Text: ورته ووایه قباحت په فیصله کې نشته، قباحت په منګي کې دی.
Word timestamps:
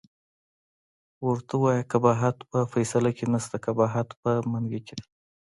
ورته 1.27 1.53
ووایه 1.55 1.87
قباحت 1.91 2.37
په 2.51 2.59
فیصله 2.73 3.09
کې 3.17 3.25
نشته، 3.33 3.55
قباحت 3.65 4.09
په 4.21 4.29
منګي 4.51 4.81
کې 4.87 4.93
دی. 4.99 5.05